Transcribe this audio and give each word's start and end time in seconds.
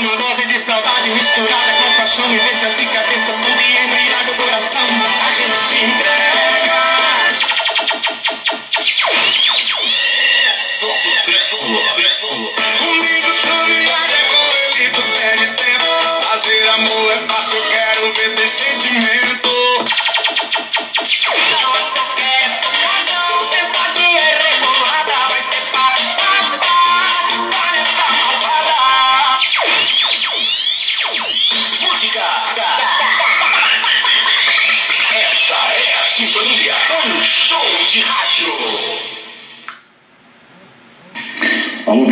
Uma 0.00 0.16
dose 0.16 0.46
de 0.46 0.58
saudade 0.58 1.10
misturada 1.10 1.72
com 1.74 1.92
paixão 1.92 2.26
me 2.26 2.38
deixa 2.38 2.70
de 2.70 2.86
cabeça 2.86 3.32
tudo 3.34 3.60
e 3.60 3.84
embriaga 3.84 4.32
o 4.32 4.34
coração. 4.34 4.80
A 4.80 5.30
gente 5.30 5.54
se 5.54 5.74
entrega. 5.74 6.40
Só 10.56 10.94
sucesso, 10.94 11.56
sucesso. 11.56 12.54
Comigo 12.78 13.28
tudo 13.42 13.69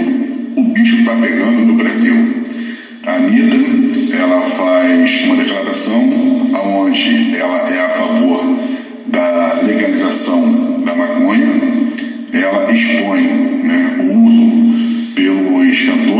o 0.55 0.63
bicho 0.73 0.95
está 0.95 1.13
pegando 1.17 1.63
no 1.65 1.75
Brasil. 1.75 2.15
A 3.05 3.17
Anitta, 3.17 3.55
ela 4.17 4.41
faz 4.41 5.25
uma 5.25 5.35
declaração 5.35 6.09
onde 6.79 7.37
ela 7.37 7.69
é 7.69 7.85
a 7.85 7.89
favor 7.89 8.43
da 9.05 9.61
legalização 9.61 10.81
da 10.83 10.95
maconha, 10.95 11.61
ela 12.33 12.71
expõe 12.71 13.21
né, 13.21 13.97
o 13.99 14.25
uso 14.25 14.55
pelos 15.15 15.81
cantores, 15.81 16.14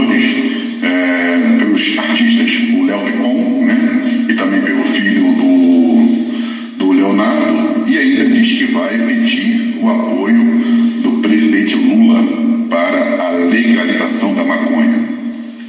pelos 1.86 1.98
artistas, 1.98 2.52
o 2.74 2.84
Léo 2.86 3.04
Picon, 3.06 3.66
né, 3.66 4.04
e 4.30 4.34
também 4.34 4.62
pelo 4.62 4.84
filho 4.84 5.34
do, 5.34 6.78
do 6.78 6.92
Leonardo, 6.92 7.84
e 7.88 7.98
ainda 7.98 8.26
diz 8.26 8.54
que 8.54 8.66
vai 8.66 8.98
pedir 8.98 9.80
o 9.82 9.90
apoio 9.90 10.62
do 11.04 11.12
presidente 11.22 11.76
Lula 11.76 12.24
para 12.70 13.26
a 13.26 13.30
legalização 13.32 14.34
da 14.34 14.44
maconha. 14.44 15.16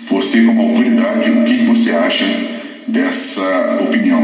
Você, 0.09 0.43
como 0.43 0.63
autoridade, 0.63 1.31
o 1.31 1.45
que 1.45 1.65
você 1.67 1.91
acha 1.91 2.25
dessa 2.87 3.79
opinião? 3.83 4.23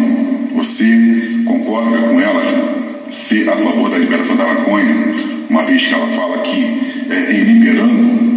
Você 0.54 1.42
concorda 1.44 1.98
com 1.98 2.20
ela 2.20 3.06
ser 3.10 3.48
a 3.48 3.56
favor 3.56 3.90
da 3.90 3.98
liberação 3.98 4.36
da 4.36 4.46
maconha, 4.46 5.14
uma 5.50 5.64
vez 5.64 5.84
que 5.84 5.92
ela 5.92 6.08
fala 6.08 6.38
que 6.38 6.80
é, 7.10 7.32
em 7.34 7.44
liberando 7.44 8.32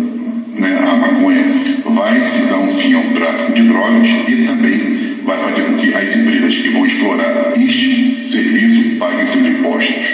né, 0.59 0.77
a 0.81 0.95
maconha 0.95 1.43
vai 1.85 2.21
se 2.21 2.39
dar 2.41 2.57
um 2.57 2.64
fim 2.75 2.93
ao 2.93 3.03
tráfico 3.13 3.53
de 3.53 3.63
drogas 3.63 4.07
e 4.27 4.45
também 4.45 5.19
vai 5.23 5.37
fazer 5.37 5.63
com 5.63 5.75
que 5.75 5.93
as 5.93 6.15
empresas 6.15 6.57
que 6.57 6.69
vão 6.69 6.85
explorar 6.85 7.53
este 7.57 8.23
serviço 8.23 8.97
paguem 8.99 9.27
seus 9.27 9.47
impostos. 9.47 10.05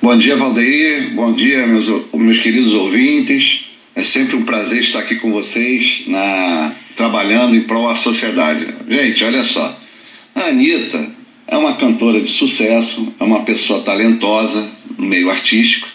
Bom 0.00 0.16
dia, 0.16 0.36
Valdeir. 0.36 1.14
Bom 1.14 1.32
dia, 1.32 1.66
meus, 1.66 1.88
meus 2.14 2.38
queridos 2.38 2.74
ouvintes. 2.74 3.66
É 3.94 4.02
sempre 4.02 4.36
um 4.36 4.42
prazer 4.42 4.80
estar 4.80 5.00
aqui 5.00 5.16
com 5.16 5.32
vocês, 5.32 6.04
na, 6.06 6.72
trabalhando 6.96 7.56
em 7.56 7.62
prol 7.62 7.88
da 7.88 7.96
sociedade. 7.96 8.66
Gente, 8.88 9.24
olha 9.24 9.42
só. 9.42 9.78
A 10.34 10.42
Anitta 10.48 11.04
é 11.46 11.56
uma 11.56 11.74
cantora 11.74 12.20
de 12.20 12.30
sucesso, 12.30 13.12
é 13.18 13.24
uma 13.24 13.40
pessoa 13.40 13.82
talentosa 13.82 14.68
no 14.96 15.06
meio 15.06 15.30
artístico 15.30 15.88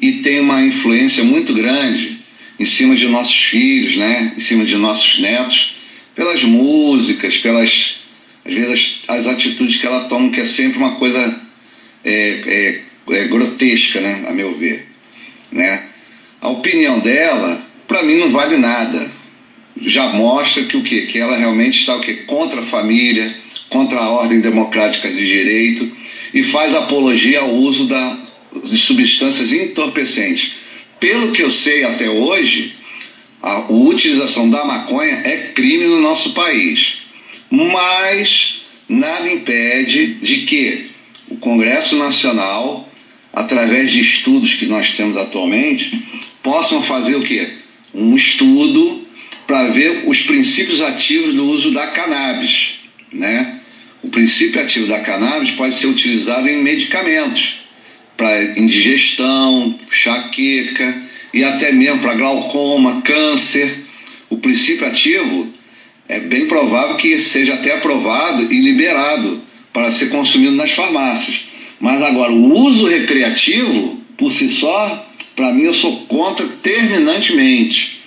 e 0.00 0.12
tem 0.14 0.40
uma 0.40 0.62
influência 0.62 1.24
muito 1.24 1.52
grande 1.52 2.15
em 2.58 2.64
cima 2.64 2.96
de 2.96 3.06
nossos 3.08 3.36
filhos, 3.36 3.96
né? 3.96 4.32
em 4.36 4.40
cima 4.40 4.64
de 4.64 4.76
nossos 4.76 5.18
netos, 5.18 5.76
pelas 6.14 6.42
músicas, 6.44 7.38
pelas 7.38 7.96
às 8.44 8.54
vezes 8.54 9.00
as, 9.08 9.18
as 9.18 9.26
atitudes 9.26 9.76
que 9.76 9.86
ela 9.86 10.08
toma, 10.08 10.30
que 10.30 10.40
é 10.40 10.44
sempre 10.44 10.78
uma 10.78 10.94
coisa 10.96 11.40
é, 12.04 12.12
é, 12.46 12.82
é 13.10 13.24
grotesca, 13.26 14.00
né? 14.00 14.24
a 14.28 14.32
meu 14.32 14.54
ver. 14.54 14.86
Né? 15.50 15.88
A 16.40 16.48
opinião 16.48 17.00
dela, 17.00 17.60
para 17.88 18.02
mim, 18.04 18.14
não 18.14 18.30
vale 18.30 18.56
nada. 18.56 19.10
Já 19.82 20.08
mostra 20.10 20.64
que 20.64 20.76
o 20.76 20.82
quê? 20.82 21.02
Que 21.02 21.18
ela 21.18 21.36
realmente 21.36 21.80
está 21.80 21.96
o 21.96 22.00
quê? 22.00 22.14
contra 22.26 22.60
a 22.60 22.64
família, 22.64 23.34
contra 23.68 23.98
a 23.98 24.10
ordem 24.10 24.40
democrática 24.40 25.08
de 25.08 25.26
direito 25.26 25.90
e 26.32 26.42
faz 26.42 26.74
apologia 26.74 27.40
ao 27.40 27.52
uso 27.52 27.86
da, 27.86 28.18
de 28.64 28.78
substâncias 28.78 29.52
entorpecentes. 29.52 30.52
Pelo 30.98 31.32
que 31.32 31.42
eu 31.42 31.50
sei 31.50 31.84
até 31.84 32.08
hoje, 32.08 32.74
a 33.42 33.70
utilização 33.70 34.48
da 34.48 34.64
maconha 34.64 35.22
é 35.24 35.52
crime 35.54 35.86
no 35.86 36.00
nosso 36.00 36.32
país. 36.32 36.98
Mas 37.50 38.62
nada 38.88 39.30
impede 39.30 40.14
de 40.14 40.38
que 40.46 40.90
o 41.28 41.36
Congresso 41.36 41.96
Nacional, 41.96 42.88
através 43.32 43.90
de 43.90 44.00
estudos 44.00 44.54
que 44.54 44.66
nós 44.66 44.92
temos 44.92 45.16
atualmente, 45.16 46.02
possam 46.42 46.82
fazer 46.82 47.16
o 47.16 47.22
quê? 47.22 47.48
Um 47.94 48.16
estudo 48.16 49.06
para 49.46 49.68
ver 49.68 50.04
os 50.06 50.22
princípios 50.22 50.80
ativos 50.80 51.34
do 51.34 51.46
uso 51.46 51.70
da 51.70 51.86
cannabis, 51.88 52.80
né? 53.12 53.60
O 54.02 54.08
princípio 54.08 54.60
ativo 54.60 54.86
da 54.86 55.00
cannabis 55.00 55.52
pode 55.52 55.74
ser 55.74 55.86
utilizado 55.86 56.48
em 56.48 56.62
medicamentos 56.62 57.65
para 58.16 58.58
indigestão, 58.58 59.78
enxaqueca 59.90 61.02
e 61.32 61.44
até 61.44 61.72
mesmo 61.72 62.00
para 62.00 62.14
glaucoma, 62.14 63.02
câncer. 63.02 63.84
O 64.30 64.38
princípio 64.38 64.86
ativo 64.86 65.48
é 66.08 66.18
bem 66.20 66.46
provável 66.46 66.96
que 66.96 67.18
seja 67.18 67.54
até 67.54 67.74
aprovado 67.74 68.52
e 68.52 68.60
liberado 68.60 69.42
para 69.72 69.90
ser 69.90 70.08
consumido 70.08 70.56
nas 70.56 70.70
farmácias. 70.72 71.44
Mas 71.78 72.02
agora, 72.02 72.32
o 72.32 72.58
uso 72.58 72.86
recreativo, 72.86 74.00
por 74.16 74.32
si 74.32 74.48
só, 74.48 75.06
para 75.34 75.52
mim 75.52 75.64
eu 75.64 75.74
sou 75.74 76.06
contra 76.06 76.46
terminantemente. 76.46 78.00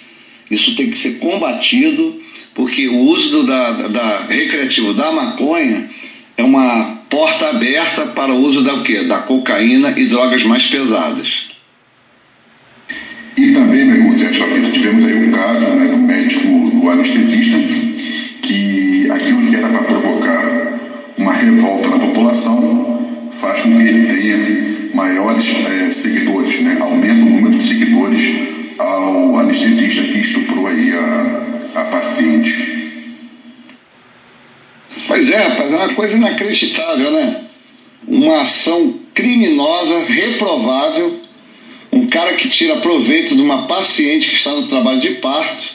Isso 0.49 0.75
tem 0.75 0.89
que 0.89 0.97
ser 0.97 1.19
combatido, 1.19 2.19
porque 2.55 2.87
o 2.87 2.97
uso 2.97 3.29
do, 3.29 3.43
da, 3.43 3.71
da 3.71 4.25
recreativo 4.25 4.93
da 4.93 5.11
maconha 5.11 5.89
é 6.35 6.43
uma 6.43 6.99
aberta 7.49 8.07
para 8.07 8.33
o 8.33 8.41
uso 8.41 8.63
da 8.63 8.75
o 8.75 8.83
quê? 8.83 9.03
Da 9.03 9.19
cocaína 9.19 9.91
e 9.97 10.07
drogas 10.07 10.43
mais 10.43 10.65
pesadas. 10.67 11.47
E 13.37 13.51
também, 13.51 13.85
meu 13.85 13.95
irmão 13.95 14.13
Sérgio 14.13 14.41
Lapito, 14.41 14.71
tivemos 14.71 15.03
aí 15.05 15.15
um 15.15 15.31
caso 15.31 15.65
né, 15.65 15.87
do 15.87 15.97
médico, 15.97 16.47
do 16.71 16.89
anestesista, 16.89 17.57
que 18.41 19.09
aquilo 19.11 19.47
que 19.47 19.55
era 19.55 19.69
para 19.69 19.83
provocar 19.83 20.79
uma 21.17 21.33
revolta 21.33 21.89
na 21.89 21.99
população 21.99 23.29
faz 23.31 23.61
com 23.61 23.77
que 23.77 23.83
ele 23.83 24.07
tenha 24.07 24.69
maiores 24.93 25.49
é, 25.65 25.91
seguidores, 25.91 26.61
né? 26.61 26.77
aumenta 26.81 27.21
o 27.21 27.29
número 27.29 27.55
de 27.55 27.63
seguidores 27.63 28.21
ao 28.77 29.37
anestesista 29.37 30.01
que 30.01 30.19
estuprou 30.19 30.67
aí 30.67 30.91
a, 30.93 31.81
a 31.81 31.83
paciente. 31.85 32.78
Pois 35.19 35.31
é, 35.31 35.35
rapaz, 35.35 35.73
é 35.73 35.75
uma 35.75 35.93
coisa 35.95 36.15
inacreditável, 36.15 37.11
né? 37.11 37.41
Uma 38.07 38.39
ação 38.43 38.97
criminosa, 39.13 40.05
reprovável, 40.05 41.19
um 41.91 42.07
cara 42.07 42.35
que 42.35 42.47
tira 42.47 42.77
proveito 42.77 43.35
de 43.35 43.41
uma 43.41 43.67
paciente 43.67 44.29
que 44.29 44.35
está 44.35 44.53
no 44.53 44.69
trabalho 44.69 45.01
de 45.01 45.15
parto, 45.15 45.73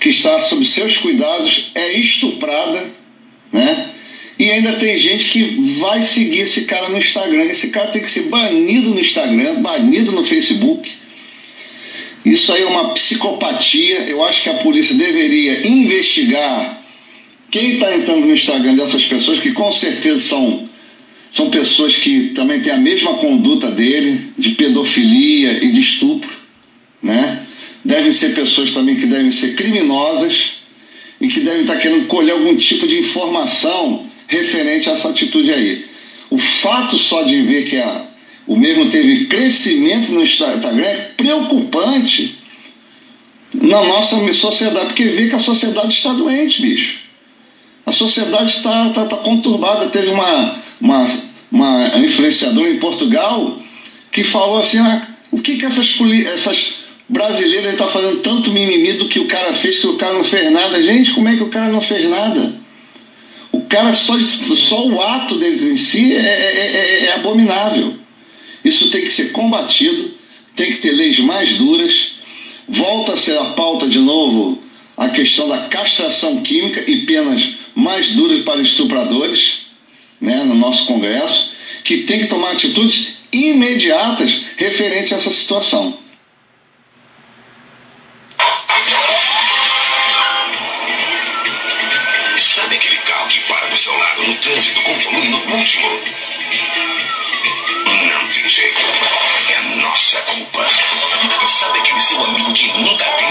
que 0.00 0.08
está 0.08 0.40
sob 0.40 0.64
seus 0.64 0.96
cuidados, 0.96 1.70
é 1.72 1.92
estuprada, 2.00 2.84
né? 3.52 3.90
E 4.36 4.50
ainda 4.50 4.72
tem 4.72 4.98
gente 4.98 5.26
que 5.26 5.78
vai 5.78 6.02
seguir 6.02 6.40
esse 6.40 6.62
cara 6.62 6.88
no 6.88 6.98
Instagram. 6.98 7.44
Esse 7.44 7.68
cara 7.68 7.92
tem 7.92 8.02
que 8.02 8.10
ser 8.10 8.22
banido 8.22 8.90
no 8.90 8.98
Instagram, 8.98 9.62
banido 9.62 10.10
no 10.10 10.24
Facebook. 10.24 10.90
Isso 12.24 12.52
aí 12.52 12.62
é 12.62 12.66
uma 12.66 12.88
psicopatia. 12.88 14.00
Eu 14.08 14.20
acho 14.24 14.42
que 14.42 14.48
a 14.48 14.54
polícia 14.54 14.96
deveria 14.96 15.64
investigar 15.64 16.77
quem 17.50 17.74
está 17.74 17.94
entrando 17.96 18.26
no 18.26 18.32
Instagram 18.32 18.74
dessas 18.74 19.04
pessoas, 19.04 19.38
que 19.38 19.52
com 19.52 19.72
certeza 19.72 20.20
são, 20.20 20.68
são 21.30 21.50
pessoas 21.50 21.96
que 21.96 22.30
também 22.34 22.60
têm 22.60 22.72
a 22.72 22.78
mesma 22.78 23.14
conduta 23.14 23.70
dele, 23.70 24.32
de 24.36 24.50
pedofilia 24.50 25.64
e 25.64 25.72
de 25.72 25.80
estupro, 25.80 26.30
né? 27.02 27.42
Devem 27.84 28.12
ser 28.12 28.34
pessoas 28.34 28.72
também 28.72 28.96
que 28.96 29.06
devem 29.06 29.30
ser 29.30 29.54
criminosas 29.54 30.58
e 31.20 31.28
que 31.28 31.40
devem 31.40 31.62
estar 31.62 31.74
tá 31.74 31.80
querendo 31.80 32.06
colher 32.06 32.32
algum 32.32 32.54
tipo 32.56 32.86
de 32.86 32.98
informação 32.98 34.06
referente 34.26 34.90
a 34.90 34.92
essa 34.92 35.08
atitude 35.08 35.50
aí. 35.52 35.86
O 36.28 36.36
fato 36.36 36.98
só 36.98 37.22
de 37.22 37.40
ver 37.42 37.64
que 37.64 37.78
a, 37.78 38.04
o 38.46 38.56
mesmo 38.56 38.90
teve 38.90 39.24
crescimento 39.24 40.12
no 40.12 40.22
Instagram 40.22 40.84
é 40.84 41.12
preocupante 41.16 42.36
na 43.54 43.82
nossa 43.84 44.32
sociedade, 44.34 44.86
porque 44.86 45.04
vê 45.04 45.28
que 45.28 45.34
a 45.34 45.40
sociedade 45.40 45.94
está 45.94 46.12
doente, 46.12 46.60
bicho. 46.60 47.07
A 47.88 47.92
sociedade 47.92 48.50
está, 48.50 48.88
está, 48.88 49.04
está 49.04 49.16
conturbada. 49.16 49.88
Teve 49.88 50.08
uma, 50.08 50.56
uma, 50.78 51.06
uma 51.50 51.98
influenciadora 51.98 52.68
em 52.68 52.78
Portugal 52.78 53.58
que 54.12 54.22
falou 54.22 54.58
assim: 54.58 54.76
ah, 54.76 55.08
o 55.32 55.40
que, 55.40 55.56
que 55.56 55.64
essas, 55.64 55.96
essas 56.34 56.74
brasileiras 57.08 57.72
estão 57.72 57.86
tá 57.86 57.92
fazendo 57.92 58.20
tanto 58.20 58.50
mimimi 58.50 58.92
do 58.92 59.08
que 59.08 59.18
o 59.18 59.26
cara 59.26 59.54
fez, 59.54 59.78
que 59.78 59.86
o 59.86 59.96
cara 59.96 60.12
não 60.12 60.24
fez 60.24 60.52
nada? 60.52 60.82
Gente, 60.82 61.12
como 61.12 61.30
é 61.30 61.36
que 61.36 61.42
o 61.42 61.48
cara 61.48 61.72
não 61.72 61.80
fez 61.80 62.06
nada? 62.10 62.52
O 63.50 63.62
cara, 63.62 63.94
só, 63.94 64.18
só 64.20 64.86
o 64.86 65.00
ato 65.00 65.38
dele 65.38 65.72
em 65.72 65.76
si 65.78 66.14
é, 66.14 66.18
é, 66.18 66.24
é, 66.24 67.04
é 67.06 67.12
abominável. 67.14 67.94
Isso 68.62 68.90
tem 68.90 69.00
que 69.00 69.10
ser 69.10 69.32
combatido, 69.32 70.10
tem 70.54 70.72
que 70.72 70.78
ter 70.78 70.90
leis 70.90 71.18
mais 71.20 71.54
duras. 71.54 72.18
Volta 72.68 73.14
a 73.14 73.16
ser 73.16 73.38
a 73.38 73.46
pauta 73.46 73.88
de 73.88 73.98
novo 73.98 74.62
a 74.98 75.08
questão 75.10 75.48
da 75.48 75.68
castração 75.68 76.42
química 76.42 76.82
e 76.90 77.06
penas 77.06 77.50
mais 77.78 78.08
duras 78.08 78.40
para 78.40 78.60
estupradores, 78.60 79.60
né, 80.20 80.42
no 80.42 80.56
nosso 80.56 80.84
Congresso, 80.86 81.52
que 81.84 81.98
tem 81.98 82.18
que 82.18 82.26
tomar 82.26 82.50
atitudes 82.50 83.18
imediatas 83.30 84.46
referente 84.56 85.14
a 85.14 85.16
essa 85.16 85.30
situação. 85.30 85.96
Sabe 92.36 92.74
aquele 92.74 92.96
carro 92.96 93.28
que 93.28 93.38
para 93.40 93.68
do 93.68 93.76
seu 93.76 93.96
lado 93.96 94.26
no 94.26 94.34
trânsito 94.34 94.80
com 94.82 94.98
volume 94.98 95.28
no 95.28 95.36
último? 95.36 95.88
Não 97.86 98.28
tem 98.28 98.48
jeito. 98.48 98.78
É 99.50 99.76
nossa 99.76 100.20
culpa. 100.22 100.68
Sabe 101.60 101.78
aquele 101.78 102.00
seu 102.00 102.24
amigo 102.24 102.52
que 102.52 102.66
nunca 102.78 103.04
atende 103.04 103.27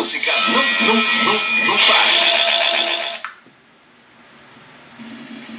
música 0.00 0.32
não, 0.48 0.86
não, 0.86 0.94
não, 0.94 1.34
não 1.66 1.76
para. 1.76 3.20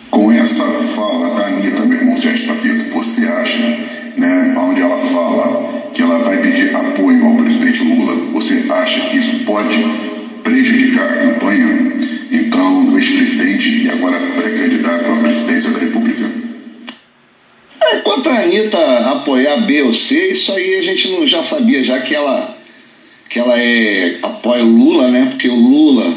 Com 0.10 0.32
essa 0.32 0.64
fala 0.64 1.36
da 1.36 1.46
Anitta, 1.46 1.86
meu 1.86 2.00
irmão 2.00 2.18
Sérgio 2.18 2.48
Papito, 2.48 2.90
você 2.92 3.28
acha, 3.28 3.62
né, 4.18 4.56
onde 4.58 4.82
ela 4.82 4.98
fala 4.98 5.92
que 5.94 6.02
ela 6.02 6.24
vai 6.24 6.38
pedir 6.38 6.76
apoio 6.76 7.24
ao 7.24 7.36
presidente 7.36 7.84
Lula, 7.84 8.16
você 8.32 8.66
acha 8.72 9.10
que 9.10 9.18
isso 9.18 9.46
pode 9.46 9.78
prejudicar 10.44 11.08
a 11.08 11.18
campanha, 11.18 11.94
então, 12.32 12.86
do 12.86 12.98
ex-presidente 12.98 13.84
e 13.84 13.90
agora 13.92 14.20
pré-candidato 14.20 15.06
à 15.06 15.18
presidência 15.18 15.70
da 15.70 15.80
República? 15.82 16.32
É, 17.80 17.98
quanto 17.98 18.28
a 18.28 18.40
Anitta 18.40 19.12
apoiar 19.12 19.58
B 19.68 19.84
ou 19.84 19.94
C, 19.94 20.30
isso 20.30 20.52
aí 20.52 20.80
a 20.80 20.82
gente 20.82 21.12
não, 21.12 21.28
já 21.28 21.44
sabia 21.44 21.84
já 21.84 22.00
que 22.00 22.16
ela, 22.16 22.58
que 23.32 23.40
ela 23.40 23.58
é, 23.58 24.18
apoia 24.22 24.64
o 24.64 24.70
Lula, 24.70 25.10
né? 25.10 25.28
Porque 25.30 25.48
o 25.48 25.56
Lula 25.56 26.14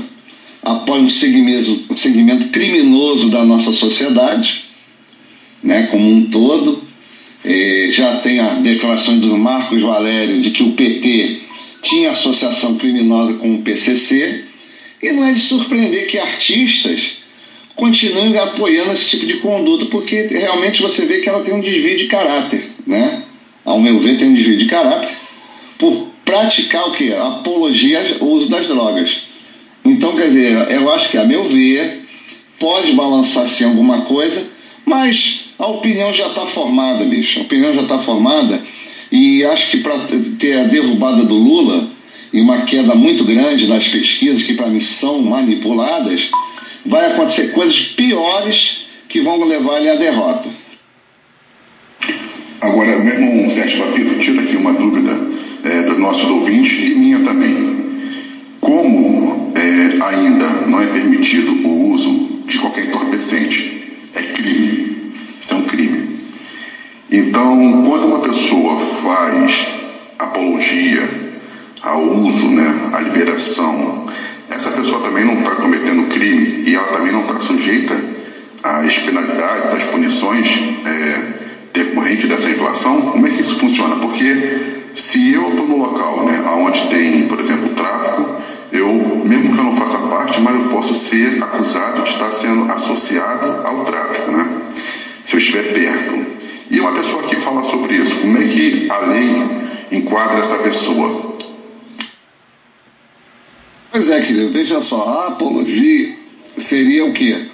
apoia 0.62 1.00
um 1.00 1.08
segmento, 1.08 1.84
um 1.88 1.96
segmento 1.96 2.48
criminoso 2.48 3.30
da 3.30 3.44
nossa 3.44 3.72
sociedade, 3.72 4.64
né? 5.62 5.86
Como 5.92 6.10
um 6.10 6.26
todo. 6.26 6.82
É, 7.44 7.88
já 7.90 8.16
tem 8.16 8.40
a 8.40 8.54
declaração 8.54 9.18
do 9.18 9.36
Marcos 9.36 9.80
Valério 9.82 10.40
de 10.40 10.50
que 10.50 10.62
o 10.62 10.72
PT 10.72 11.40
tinha 11.82 12.10
associação 12.10 12.76
criminosa 12.76 13.34
com 13.34 13.54
o 13.54 13.62
PCC, 13.62 14.44
e 15.00 15.12
não 15.12 15.24
é 15.24 15.32
de 15.32 15.40
surpreender 15.40 16.06
que 16.06 16.18
artistas 16.18 17.18
continuem 17.76 18.36
apoiando 18.38 18.92
esse 18.92 19.10
tipo 19.10 19.26
de 19.26 19.34
conduta, 19.34 19.84
porque 19.86 20.22
realmente 20.28 20.80
você 20.80 21.04
vê 21.04 21.20
que 21.20 21.28
ela 21.28 21.44
tem 21.44 21.54
um 21.54 21.60
desvio 21.60 21.98
de 21.98 22.06
caráter, 22.06 22.64
né? 22.86 23.22
Ao 23.64 23.78
meu 23.78 23.98
ver, 24.00 24.16
tem 24.16 24.28
um 24.28 24.34
desvio 24.34 24.56
de 24.56 24.66
caráter 24.66 25.10
por 25.78 26.13
praticar 26.34 26.88
o 26.88 26.90
que? 26.90 27.12
Apologia 27.12 28.04
ao 28.20 28.26
uso 28.26 28.48
das 28.48 28.66
drogas. 28.66 29.22
Então, 29.84 30.16
quer 30.16 30.26
dizer, 30.26 30.70
eu 30.70 30.92
acho 30.92 31.10
que, 31.10 31.16
a 31.16 31.24
meu 31.24 31.44
ver, 31.44 32.02
pode 32.58 32.92
balançar 32.92 33.46
sim 33.46 33.64
alguma 33.64 34.02
coisa, 34.02 34.42
mas 34.84 35.44
a 35.58 35.66
opinião 35.66 36.12
já 36.12 36.26
está 36.26 36.44
formada, 36.44 37.04
bicho. 37.04 37.38
A 37.38 37.42
opinião 37.42 37.72
já 37.72 37.82
está 37.82 37.98
formada 37.98 38.60
e 39.12 39.44
acho 39.44 39.70
que 39.70 39.76
para 39.78 39.96
ter 40.38 40.58
a 40.58 40.64
derrubada 40.64 41.24
do 41.24 41.36
Lula 41.36 41.88
e 42.32 42.40
uma 42.40 42.62
queda 42.62 42.96
muito 42.96 43.24
grande 43.24 43.68
nas 43.68 43.86
pesquisas, 43.86 44.42
que 44.42 44.54
para 44.54 44.66
mim 44.66 44.80
são 44.80 45.22
manipuladas, 45.22 46.30
vai 46.84 47.12
acontecer 47.12 47.52
coisas 47.52 47.78
piores 47.80 48.86
que 49.08 49.20
vão 49.20 49.44
levar 49.44 49.78
ele 49.78 49.90
à 49.90 49.94
derrota. 49.94 50.48
Agora, 52.60 52.98
meu 52.98 53.14
irmão 53.14 53.48
Sérgio 53.48 53.84
Papito, 53.84 54.18
tira 54.18 54.42
aqui 54.42 54.56
uma 54.56 54.72
dúvida 54.72 55.34
é, 55.64 55.82
dos 55.82 55.98
nossos 55.98 56.30
ouvintes 56.30 56.90
e 56.90 56.94
minha 56.94 57.20
também. 57.20 57.84
Como 58.60 59.52
é, 59.54 60.04
ainda 60.04 60.46
não 60.66 60.80
é 60.80 60.86
permitido 60.86 61.66
o 61.66 61.90
uso 61.90 62.42
de 62.46 62.58
qualquer 62.58 62.86
entorpecente, 62.86 63.92
é 64.14 64.22
crime. 64.22 65.12
Isso 65.40 65.54
é 65.54 65.56
um 65.56 65.62
crime. 65.62 66.18
Então, 67.10 67.82
quando 67.86 68.06
uma 68.06 68.20
pessoa 68.20 68.78
faz 68.78 69.68
apologia 70.18 71.02
ao 71.82 72.02
uso, 72.02 72.48
né, 72.48 72.90
à 72.92 73.00
liberação, 73.00 74.08
essa 74.48 74.70
pessoa 74.70 75.02
também 75.02 75.24
não 75.24 75.38
está 75.38 75.52
cometendo 75.56 76.08
crime 76.08 76.62
e 76.66 76.74
ela 76.74 76.88
também 76.88 77.12
não 77.12 77.22
está 77.22 77.40
sujeita 77.40 77.94
às 78.62 78.98
penalidades, 78.98 79.74
às 79.74 79.84
punições 79.84 80.48
é, 80.86 81.44
decorrentes 81.72 82.28
dessa 82.28 82.48
inflação? 82.50 83.02
Como 83.02 83.26
é 83.26 83.30
que 83.30 83.40
isso 83.40 83.58
funciona? 83.58 83.96
Porque 83.96 84.73
se 84.94 85.32
eu 85.32 85.50
estou 85.50 85.66
no 85.66 85.76
local 85.76 86.24
né, 86.24 86.40
onde 86.56 86.88
tem, 86.88 87.26
por 87.26 87.40
exemplo, 87.40 87.70
tráfico, 87.70 88.40
eu, 88.70 88.88
mesmo 89.24 89.52
que 89.52 89.58
eu 89.58 89.64
não 89.64 89.74
faça 89.74 89.98
parte, 89.98 90.40
mas 90.40 90.54
eu 90.54 90.68
posso 90.68 90.94
ser 90.94 91.42
acusado 91.42 92.02
de 92.02 92.08
estar 92.08 92.30
sendo 92.30 92.70
associado 92.72 93.66
ao 93.66 93.84
tráfico, 93.84 94.30
né? 94.30 94.62
Se 95.24 95.34
eu 95.34 95.38
estiver 95.38 95.72
perto. 95.72 96.26
E 96.70 96.80
uma 96.80 96.92
pessoa 96.92 97.22
que 97.24 97.36
fala 97.36 97.62
sobre 97.62 97.96
isso, 97.96 98.16
como 98.18 98.38
é 98.38 98.42
que 98.42 98.90
a 98.90 98.98
lei 99.00 99.44
enquadra 99.92 100.40
essa 100.40 100.56
pessoa? 100.58 101.34
Pois 103.92 104.10
é, 104.10 104.20
querido, 104.22 104.50
veja 104.50 104.80
só, 104.80 105.08
a 105.08 105.28
apologia 105.28 106.16
seria 106.56 107.04
o 107.04 107.12
quê? 107.12 107.46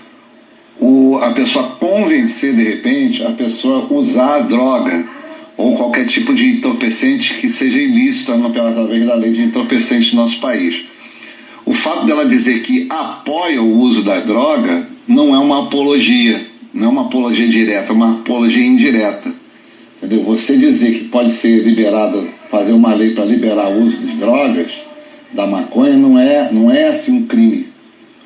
O, 0.78 1.18
a 1.22 1.32
pessoa 1.32 1.76
convencer 1.78 2.54
de 2.54 2.62
repente 2.62 3.22
a 3.22 3.32
pessoa 3.32 3.86
usar 3.90 4.36
a 4.36 4.38
droga 4.40 5.19
ou 5.60 5.76
qualquer 5.76 6.06
tipo 6.06 6.32
de 6.34 6.46
entorpecente 6.56 7.34
que 7.34 7.48
seja 7.48 7.78
ilícito 7.78 8.32
através 8.32 9.06
da 9.06 9.14
lei 9.14 9.30
de 9.30 9.42
entorpecente 9.42 10.14
no 10.14 10.22
nosso 10.22 10.40
país. 10.40 10.84
O 11.64 11.74
fato 11.74 12.06
dela 12.06 12.24
dizer 12.24 12.62
que 12.62 12.86
apoia 12.88 13.62
o 13.62 13.78
uso 13.78 14.02
da 14.02 14.20
droga 14.20 14.86
não 15.06 15.34
é 15.34 15.38
uma 15.38 15.66
apologia, 15.66 16.40
não 16.72 16.86
é 16.86 16.88
uma 16.88 17.02
apologia 17.02 17.46
direta, 17.46 17.92
é 17.92 17.94
uma 17.94 18.12
apologia 18.12 18.64
indireta. 18.64 19.32
Entendeu? 19.98 20.24
Você 20.24 20.56
dizer 20.56 20.92
que 20.92 21.04
pode 21.04 21.30
ser 21.30 21.62
liberado, 21.62 22.26
fazer 22.50 22.72
uma 22.72 22.94
lei 22.94 23.14
para 23.14 23.24
liberar 23.26 23.70
o 23.70 23.82
uso 23.84 23.98
de 23.98 24.12
drogas, 24.12 24.70
da 25.32 25.46
maconha, 25.46 25.96
não 25.96 26.18
é, 26.18 26.50
não 26.52 26.70
é 26.70 26.88
assim 26.88 27.12
um 27.12 27.26
crime 27.26 27.68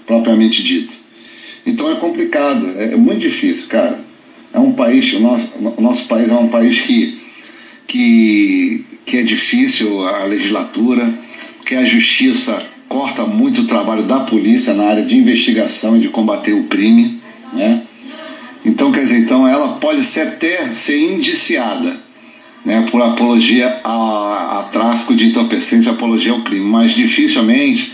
propriamente 0.07 0.63
dito. 0.63 0.97
Então 1.67 1.91
é 1.91 1.97
complicado, 1.97 2.75
é, 2.77 2.93
é 2.93 2.97
muito 2.97 3.21
difícil, 3.21 3.67
cara. 3.69 3.99
É 4.53 4.59
um 4.59 4.73
país, 4.73 5.13
o 5.15 5.21
nosso, 5.21 5.51
o 5.77 5.81
nosso 5.81 6.07
país 6.07 6.31
é 6.31 6.35
um 6.35 6.49
país 6.49 6.81
que, 6.83 7.19
que, 7.87 8.85
que 9.05 9.17
é 9.19 9.23
difícil 9.23 10.07
a 10.07 10.25
legislatura, 10.25 11.13
que 11.65 11.75
a 11.75 11.85
justiça 11.85 12.63
corta 12.89 13.25
muito 13.25 13.63
o 13.63 13.67
trabalho 13.67 14.05
da 14.05 14.21
polícia 14.21 14.75
na 14.75 14.85
área 14.85 15.03
de 15.03 15.17
investigação 15.17 15.97
e 15.97 16.01
de 16.01 16.09
combater 16.09 16.53
o 16.53 16.65
crime, 16.65 17.21
né? 17.53 17.83
Então, 18.65 18.91
quer 18.91 19.01
dizer, 19.01 19.19
então 19.19 19.47
ela 19.47 19.77
pode 19.77 20.03
ser 20.03 20.23
até 20.23 20.69
ser 20.69 20.99
indiciada, 20.99 21.97
né, 22.65 22.87
por 22.91 23.03
apologia 23.03 23.81
a, 23.85 24.61
a 24.61 24.63
tráfico 24.73 25.15
de 25.15 25.27
entorpecentes, 25.27 25.87
apologia 25.87 26.33
ao 26.33 26.43
crime, 26.43 26.65
mas 26.65 26.95
dificilmente 26.95 27.93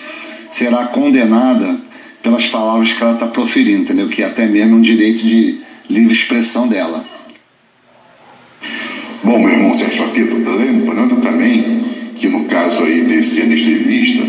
será 0.48 0.86
condenada 0.86 1.76
pelas 2.22 2.46
palavras 2.46 2.92
que 2.92 3.02
ela 3.02 3.14
está 3.14 3.26
proferindo, 3.26 3.80
entendeu? 3.80 4.08
Que 4.08 4.22
é 4.22 4.26
até 4.26 4.46
mesmo 4.46 4.76
um 4.76 4.82
direito 4.82 5.26
de 5.26 5.58
livre 5.88 6.12
expressão 6.12 6.68
dela. 6.68 7.04
Bom, 9.30 9.38
meu 9.38 9.48
irmão 9.48 9.72
Sérgio 9.72 10.06
Apito, 10.06 10.38
lembrando 10.38 11.20
também 11.20 11.84
que 12.16 12.26
no 12.26 12.46
caso 12.46 12.82
aí 12.82 13.02
desse 13.02 13.40
anestesista, 13.40 14.24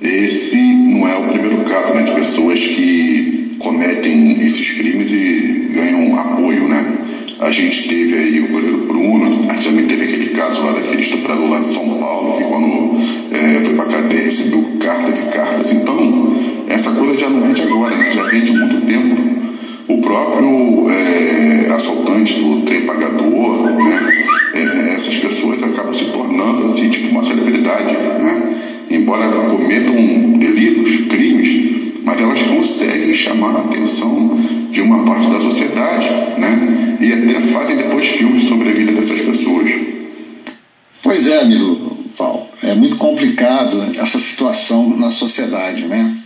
esse 0.00 0.56
não 0.56 1.06
é 1.06 1.14
o 1.14 1.24
primeiro 1.24 1.58
caso 1.64 1.92
né, 1.92 2.04
de 2.04 2.12
pessoas 2.12 2.58
que 2.58 3.56
cometem 3.58 4.40
esses 4.46 4.70
crimes 4.78 5.12
e 5.12 5.68
ganham 5.74 6.18
apoio, 6.18 6.66
né? 6.66 7.00
A 7.38 7.50
gente 7.50 7.86
teve 7.86 8.14
aí 8.14 8.40
o 8.40 8.48
goleiro 8.48 8.86
Bruno, 8.86 9.26
a 9.50 9.56
gente 9.56 9.68
também 9.68 9.86
teve 9.88 10.04
aquele 10.04 10.30
caso 10.30 10.62
lá 10.62 10.72
daquele 10.72 11.02
estuprador 11.02 11.50
lá 11.50 11.58
de 11.58 11.68
São 11.68 11.86
Paulo, 11.98 12.38
que 12.38 12.44
quando 12.44 12.98
é, 13.30 13.62
foi 13.62 13.74
pra 13.74 13.84
cadeia 13.84 14.24
recebeu 14.24 14.64
cartas 14.80 15.20
e 15.20 15.24
cartas. 15.34 15.70
Então, 15.70 16.34
essa 16.66 16.92
coisa 16.92 17.18
já 17.18 17.28
não 17.28 17.50
é 17.50 17.52
de 17.52 17.60
agora, 17.60 17.94
né? 17.94 18.10
já 18.10 18.22
vem 18.22 18.42
de 18.42 18.52
muito 18.52 18.86
tempo. 18.86 19.33
O 19.88 19.98
próprio 20.00 20.90
é, 20.90 21.70
assaltante 21.70 22.34
do 22.34 22.62
trem 22.62 22.82
pagador, 22.82 23.72
né? 23.82 24.24
É, 24.54 24.94
essas 24.94 25.16
pessoas 25.16 25.62
acabam 25.62 25.92
se 25.92 26.06
tornando 26.06 26.66
assim, 26.66 26.88
tipo 26.88 27.08
uma 27.08 27.22
celebridade, 27.22 27.92
né? 27.92 28.54
Embora 28.90 29.28
cometam 29.48 30.38
delitos, 30.38 31.06
crimes, 31.08 32.02
mas 32.04 32.20
elas 32.20 32.42
conseguem 32.42 33.14
chamar 33.14 33.56
a 33.56 33.60
atenção 33.60 34.38
de 34.70 34.80
uma 34.80 35.04
parte 35.04 35.28
da 35.28 35.40
sociedade, 35.40 36.08
né? 36.38 36.96
E 37.00 37.12
até 37.12 37.40
fazem 37.40 37.76
depois 37.76 38.06
filmes 38.06 38.44
sobre 38.44 38.70
a 38.70 38.72
vida 38.72 38.92
dessas 38.92 39.20
pessoas. 39.20 39.70
Pois 41.02 41.26
é, 41.26 41.40
amigo 41.40 41.94
Paulo, 42.16 42.46
é 42.62 42.74
muito 42.74 42.96
complicado 42.96 43.82
essa 43.98 44.18
situação 44.18 44.96
na 44.96 45.10
sociedade, 45.10 45.82
né? 45.86 46.16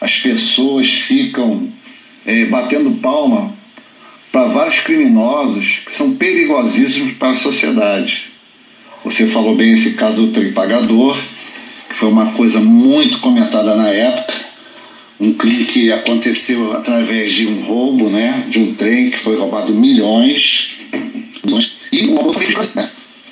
As 0.00 0.16
pessoas 0.18 0.88
ficam 0.88 1.62
é, 2.26 2.44
batendo 2.46 2.90
palma 3.00 3.52
para 4.30 4.48
vários 4.48 4.80
criminosos 4.80 5.82
que 5.84 5.92
são 5.92 6.14
perigosíssimos 6.14 7.14
para 7.14 7.30
a 7.30 7.34
sociedade. 7.34 8.24
Você 9.04 9.26
falou 9.26 9.54
bem 9.54 9.74
esse 9.74 9.92
caso 9.92 10.26
do 10.26 10.32
trem 10.32 10.52
pagador, 10.52 11.18
que 11.88 11.94
foi 11.94 12.08
uma 12.08 12.32
coisa 12.32 12.60
muito 12.60 13.18
comentada 13.20 13.74
na 13.74 13.88
época. 13.88 14.32
Um 15.20 15.34
crime 15.34 15.64
que 15.64 15.92
aconteceu 15.92 16.72
através 16.72 17.32
de 17.32 17.46
um 17.46 17.62
roubo, 17.62 18.08
né, 18.08 18.44
de 18.48 18.58
um 18.58 18.74
trem 18.74 19.10
que 19.10 19.18
foi 19.18 19.36
roubado 19.36 19.74
milhões, 19.74 20.70
e 21.92 22.06
o 22.06 22.16
roubo 22.16 22.32
foi 22.32 22.54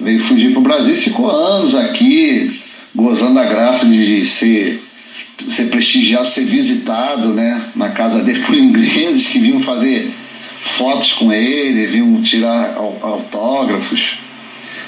veio 0.01 0.23
fugir 0.23 0.51
para 0.53 0.61
o 0.61 0.63
Brasil 0.63 0.95
e 0.95 0.99
ficou 0.99 1.31
anos 1.31 1.75
aqui, 1.75 2.61
gozando 2.95 3.39
a 3.39 3.45
graça 3.45 3.87
de 3.87 4.25
ser, 4.25 4.81
ser 5.49 5.67
prestigiado, 5.67 6.27
ser 6.27 6.45
visitado, 6.45 7.29
né, 7.29 7.63
na 7.77 7.91
casa 7.91 8.23
dele 8.23 8.41
por 8.41 8.55
ingleses 8.59 9.27
que 9.27 9.39
vinham 9.39 9.61
fazer 9.61 10.11
fotos 10.61 11.13
com 11.15 11.33
ele, 11.33 11.87
vinham 11.87 12.21
tirar 12.23 12.75
autógrafos. 12.77 14.19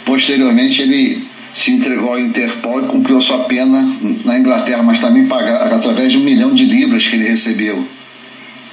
Posteriormente 0.04 0.82
ele 0.82 1.24
se 1.54 1.70
entregou 1.72 2.10
ao 2.10 2.18
Interpol 2.18 2.82
e 2.82 2.88
cumpriu 2.88 3.20
sua 3.20 3.40
pena 3.40 3.82
na 4.24 4.38
Inglaterra, 4.38 4.82
mas 4.82 4.98
também 4.98 5.26
pagar, 5.26 5.72
através 5.72 6.12
de 6.12 6.18
um 6.18 6.22
milhão 6.22 6.54
de 6.54 6.64
libras 6.64 7.06
que 7.06 7.16
ele 7.16 7.28
recebeu. 7.28 7.86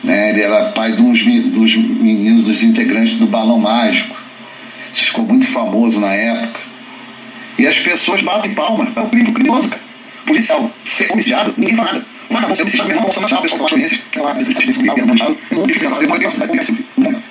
Né? 0.04 0.30
Ele 0.32 0.42
era 0.42 0.70
pai 0.72 0.94
de 0.94 1.02
uns, 1.02 1.24
dos 1.52 1.76
meninos, 1.76 2.46
dos 2.46 2.64
integrantes 2.64 3.16
do 3.16 3.26
Balão 3.26 3.60
Mágico. 3.60 4.16
Isso 4.94 5.06
ficou 5.06 5.26
muito 5.26 5.46
famoso 5.46 6.00
na 6.00 6.14
época. 6.14 6.60
E 7.58 7.68
as 7.68 7.78
pessoas 7.78 8.22
batem 8.22 8.54
palma. 8.54 8.88
É 8.96 9.00
o 9.02 9.10
crime 9.10 9.32
criminoso, 9.34 9.68
cara. 9.68 9.89
Policial, 10.30 10.72
ser 10.86 11.12
homicidiado, 11.12 11.56
ninguém 11.58 11.76
fala 11.76 11.94
nada. 11.94 12.06
Vagabundo, 12.30 12.56
ser 12.56 12.62
homicidiado, 12.62 12.94
não, 12.94 13.02
Bolsa 13.02 13.20
Nacional, 13.22 13.42
pessoal 13.42 13.60
da 13.62 13.66
experiência, 13.66 14.00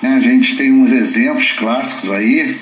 a 0.03 0.19
gente 0.19 0.55
tem 0.57 0.73
uns 0.73 0.91
exemplos 0.91 1.53
clássicos 1.53 2.11
aí 2.11 2.59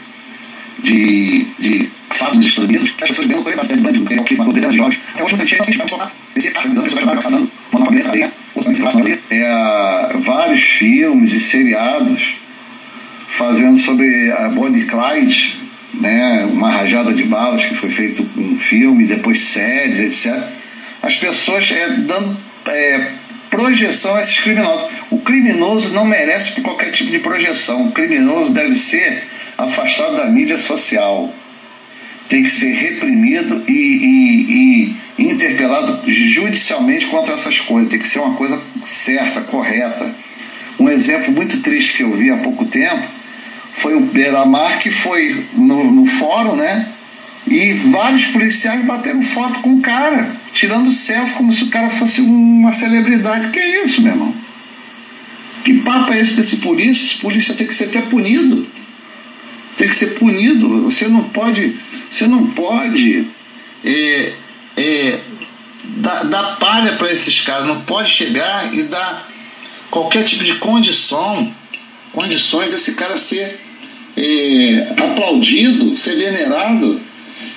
de, 0.84 1.44
de 1.58 1.90
fatos 2.12 2.38
dos 2.38 2.46
Estados 2.46 2.70
Unidos, 2.70 2.94
as 3.02 3.10
pessoas 3.10 3.28
bem 3.28 3.42
coisa 3.42 3.58
bastante 3.58 3.82
bandido, 3.82 4.06
tem 4.06 4.20
o 4.20 4.24
que 4.24 4.36
matou 4.36 4.54
dezenas 4.54 4.76
de 4.76 4.80
jovens. 4.80 5.00
Até 5.16 5.24
hoje 5.24 5.34
não 5.34 5.40
tem 5.40 5.48
chega 5.48 5.64
a 5.64 5.78
Bolsonaro. 5.78 6.12
Esse 6.36 6.52
cara, 6.52 6.70
anos, 6.70 6.84
pessoas 6.94 7.24
passando, 7.24 7.52
uma 7.72 7.80
nova 7.80 8.00
cadeia, 8.00 8.32
outra 8.54 8.74
cadeia. 8.74 9.20
É, 9.32 10.18
vários 10.20 10.62
filmes 10.62 11.34
e 11.34 11.40
seriados 11.40 12.36
fazendo 13.28 13.78
sobre 13.80 14.32
a 14.32 14.50
Bonnie 14.50 14.86
Clyde, 14.86 15.57
né, 16.00 16.48
uma 16.52 16.70
rajada 16.70 17.14
de 17.14 17.24
balas 17.24 17.66
que 17.66 17.76
foi 17.76 17.90
feito 17.90 18.26
um 18.38 18.58
filme, 18.58 19.06
depois 19.06 19.40
séries, 19.40 20.26
etc. 20.26 20.44
As 21.02 21.16
pessoas 21.16 21.70
é, 21.72 21.90
dando 21.90 22.38
é, 22.68 23.12
projeção 23.50 24.16
a 24.16 24.22
esses 24.22 24.40
criminosos. 24.40 24.90
O 25.10 25.20
criminoso 25.20 25.94
não 25.94 26.06
merece 26.06 26.60
qualquer 26.62 26.92
tipo 26.92 27.12
de 27.12 27.20
projeção. 27.20 27.88
O 27.88 27.92
criminoso 27.92 28.52
deve 28.52 28.76
ser 28.76 29.24
afastado 29.58 30.18
da 30.18 30.26
mídia 30.26 30.58
social 30.58 31.34
tem 32.28 32.44
que 32.44 32.50
ser 32.50 32.74
reprimido 32.74 33.64
e, 33.68 33.72
e, 33.72 34.96
e, 35.18 35.30
interpelado 35.30 36.12
judicialmente 36.12 37.06
contra 37.06 37.36
essas 37.36 37.60
coisas. 37.60 37.90
Tem 37.90 38.00
que 38.00 38.08
ser 38.08 38.20
uma 38.20 38.36
coisa 38.36 38.62
certa, 38.86 39.42
correta. 39.42 40.14
Um 40.80 40.90
exemplo 40.90 41.32
muito 41.32 41.58
triste 41.62 41.94
que 41.94 42.04
eu 42.04 42.14
vi 42.14 42.30
há 42.30 42.38
pouco 42.38 42.66
tempo 42.66 43.17
foi 43.78 43.96
o 43.96 44.02
Beiramar 44.02 44.80
que 44.80 44.92
foi 44.92 45.46
no, 45.54 45.92
no 45.92 46.06
fórum, 46.06 46.56
né? 46.56 46.88
E 47.48 47.74
vários 47.74 48.26
policiais 48.26 48.84
bateram 48.86 49.22
foto 49.22 49.60
com 49.62 49.76
o 49.76 49.82
cara, 49.82 50.30
tirando 50.52 50.92
selfie 50.92 51.36
como 51.36 51.54
se 51.54 51.64
o 51.64 51.70
cara 51.70 51.90
fosse 51.90 52.20
uma 52.22 52.74
celebridade. 52.74 53.50
Que 53.50 53.60
é 53.60 53.86
isso, 53.86 54.02
meu 54.02 54.12
irmão? 54.12 54.34
Que 55.64 55.76
papo 55.76 56.12
é 56.12 56.20
esse 56.20 56.36
desse 56.36 56.58
polícia? 56.58 57.06
Esse 57.06 57.18
polícia 57.18 57.54
tem 57.54 57.68
que 57.68 57.74
ser 57.74 57.86
até 57.86 58.02
punido. 58.02 58.68
Tem 59.78 59.88
que 59.88 59.96
ser 59.96 60.18
punido. 60.18 60.84
Você 60.84 61.08
não 61.08 61.24
pode 61.24 61.74
você 62.10 62.28
não 62.28 62.48
pode 62.48 63.26
é, 63.86 64.34
é, 64.76 65.20
dar, 65.98 66.24
dar 66.26 66.56
palha 66.58 66.94
para 66.94 67.12
esses 67.12 67.42
caras, 67.42 67.68
não 67.68 67.82
pode 67.82 68.10
chegar 68.10 68.74
e 68.74 68.84
dar 68.84 69.30
qualquer 69.92 70.24
tipo 70.24 70.44
de 70.44 70.56
condição, 70.56 71.52
condições 72.12 72.72
desse 72.72 72.94
cara 72.94 73.18
ser 73.18 73.67
é, 74.18 74.94
aplaudido, 74.98 75.96
ser 75.96 76.16
venerado. 76.16 77.00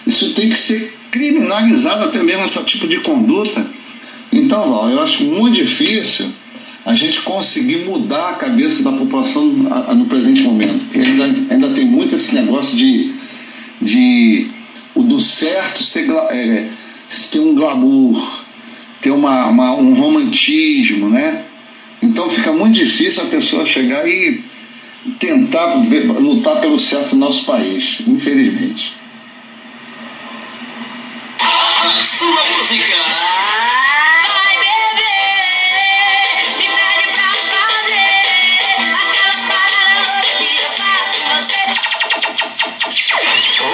Isso 0.06 0.32
tem 0.34 0.48
que 0.48 0.56
ser 0.56 0.94
criminalizado 1.10 2.04
até 2.04 2.22
mesmo 2.22 2.44
esse 2.44 2.62
tipo 2.64 2.86
de 2.86 3.00
conduta. 3.00 3.66
Então, 4.32 4.70
Val, 4.70 4.90
eu 4.90 5.02
acho 5.02 5.24
muito 5.24 5.56
difícil 5.56 6.26
a 6.86 6.94
gente 6.94 7.20
conseguir 7.22 7.84
mudar 7.84 8.30
a 8.30 8.34
cabeça 8.34 8.82
da 8.82 8.92
população 8.92 9.44
no 9.44 10.06
presente 10.06 10.42
momento. 10.42 10.84
Porque 10.84 10.98
ainda, 10.98 11.24
ainda 11.50 11.68
tem 11.70 11.84
muito 11.84 12.14
esse 12.14 12.34
negócio 12.34 12.76
de 12.76 13.12
de 13.80 14.46
o 14.94 15.02
do 15.02 15.20
certo 15.20 15.82
ser, 15.82 16.10
é, 16.10 16.66
ter 17.30 17.40
um 17.40 17.54
glamour, 17.54 18.44
ter 19.00 19.10
uma, 19.10 19.46
uma, 19.46 19.74
um 19.76 19.94
romantismo, 19.94 21.08
né? 21.08 21.42
Então 22.02 22.28
fica 22.28 22.52
muito 22.52 22.74
difícil 22.74 23.22
a 23.22 23.26
pessoa 23.26 23.64
chegar 23.64 24.06
e 24.06 24.40
tentar 25.18 25.82
ver, 25.88 26.06
lutar 26.06 26.60
pelo 26.60 26.78
certo 26.78 27.16
no 27.16 27.26
nosso 27.26 27.44
país, 27.44 28.00
infelizmente. 28.06 28.94
Sua 32.02 32.44
música. 32.58 32.96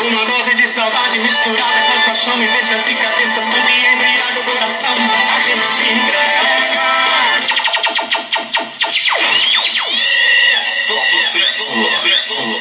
Uma 0.09 0.25
dose 0.25 0.55
de 0.55 0.67
saudade 0.67 1.19
misturada 1.19 1.81
com 1.81 2.01
paixão 2.07 2.37
me 2.37 2.47
deixa 2.47 2.79
de 2.79 2.95
cabeça 2.95 3.41
e 3.41 3.95
embriaga 3.95 4.41
o 4.41 4.45
coração. 4.45 4.95
A 5.35 5.41
gente 5.41 5.65
se 5.65 5.83
entrega. 5.85 7.16
Só 11.37 11.91
sucesso, 11.91 12.61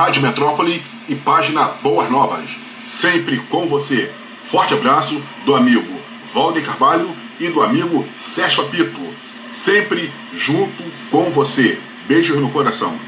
Rádio 0.00 0.22
Metrópole 0.22 0.82
e 1.10 1.14
página 1.14 1.64
Boas 1.82 2.10
Novas. 2.10 2.48
Sempre 2.86 3.36
com 3.50 3.68
você. 3.68 4.10
Forte 4.44 4.72
abraço 4.72 5.22
do 5.44 5.54
amigo 5.54 5.94
Valde 6.32 6.62
Carvalho 6.62 7.06
e 7.38 7.48
do 7.48 7.62
amigo 7.62 8.08
Sérgio 8.16 8.64
Apito. 8.64 8.98
sempre 9.52 10.10
junto 10.34 10.82
com 11.10 11.24
você. 11.24 11.78
Beijos 12.08 12.38
no 12.38 12.48
coração. 12.48 12.98